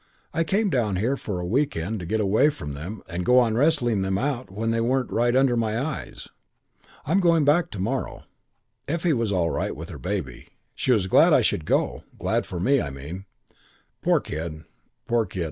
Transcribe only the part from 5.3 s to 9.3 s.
under my eyes. I'm going back to morrow. Effie